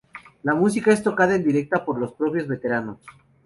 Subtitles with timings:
[0.41, 2.97] La música es tocada en directo por los propios veteranos.